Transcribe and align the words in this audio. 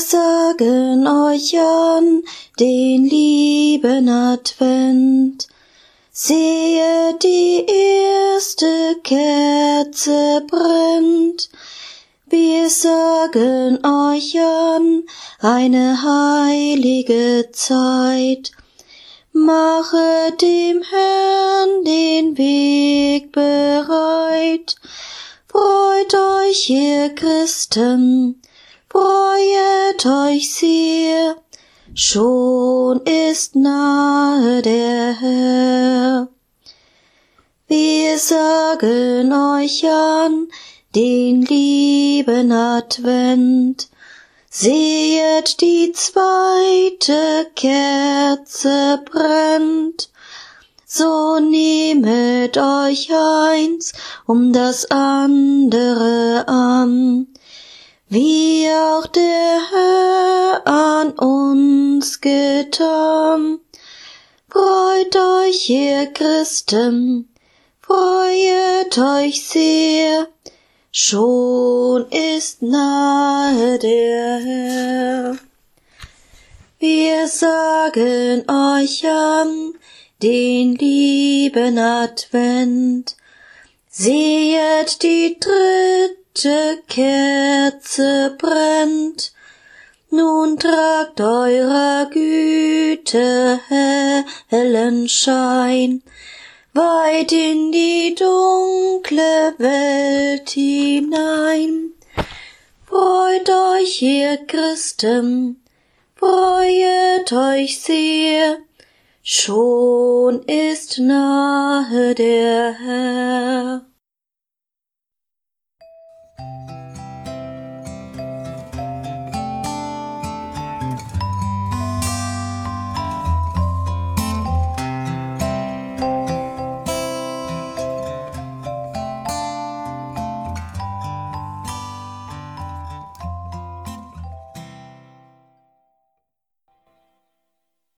sagen 0.00 1.06
euch 1.06 1.58
an 1.58 2.22
den 2.58 3.04
lieben 3.04 4.08
Advent. 4.08 5.46
Sehe, 6.10 7.14
die 7.22 7.66
erste 7.66 8.96
Kerze 9.04 10.44
brennt. 10.48 11.50
Wir 12.28 12.70
sagen 12.70 13.84
euch 13.84 14.36
an 14.40 15.04
eine 15.40 16.02
heilige 16.02 17.48
Zeit. 17.52 18.52
Mache 19.32 20.32
dem 20.40 20.82
Herrn 20.82 21.84
den 21.84 22.38
Weg 22.38 23.32
bereit. 23.32 24.76
Freut 25.46 26.14
euch, 26.14 26.70
ihr 26.70 27.14
Christen, 27.14 28.39
freuet 28.90 30.04
euch 30.04 30.52
sehr, 30.52 31.36
schon 31.94 33.00
ist 33.02 33.54
nahe 33.54 34.62
der 34.62 35.14
Herr. 35.20 36.28
Wir 37.68 38.18
sagen 38.18 39.32
euch 39.32 39.84
an 39.86 40.48
den 40.96 41.42
lieben 41.42 42.50
Advent, 42.50 43.88
sehet 44.50 45.60
die 45.60 45.92
zweite 45.92 47.46
Kerze 47.54 49.04
brennt, 49.04 50.10
so 50.84 51.38
nehmet 51.38 52.58
euch 52.58 53.08
eins 53.12 53.92
um 54.26 54.52
das 54.52 54.90
andere 54.90 56.44
an, 56.48 57.28
wie 58.10 58.68
auch 58.68 59.06
der 59.06 59.60
Herr 59.70 60.66
an 60.66 61.12
uns 61.12 62.20
getan. 62.20 63.60
Freut 64.50 65.14
euch, 65.14 65.70
ihr 65.70 66.06
Christen, 66.12 67.28
freuet 67.80 68.98
euch 68.98 69.46
sehr, 69.46 70.26
schon 70.90 72.06
ist 72.10 72.62
nahe 72.62 73.78
der 73.78 74.40
Herr. 74.40 75.38
Wir 76.80 77.28
sagen 77.28 78.42
euch 78.50 79.06
an 79.06 79.74
den 80.20 80.74
lieben 80.74 81.78
Advent, 81.78 83.16
sehet 83.88 85.00
die 85.04 85.38
dritte 86.34 86.82
Kerze 86.86 88.36
brennt, 88.38 89.32
nun 90.10 90.58
tragt 90.58 91.20
eurer 91.20 92.08
Güte 92.10 93.60
hellen 94.48 95.08
Schein, 95.08 96.02
weit 96.72 97.32
in 97.32 97.72
die 97.72 98.14
dunkle 98.16 99.54
Welt 99.58 100.50
hinein. 100.50 101.92
Freut 102.86 103.50
euch, 103.50 104.02
ihr 104.02 104.38
Christen, 104.46 105.60
freuet 106.16 107.32
euch 107.32 107.80
sehr, 107.80 108.58
schon 109.22 110.42
ist 110.44 110.98
nahe 110.98 112.14
der 112.14 112.72
Herr. 112.78 113.89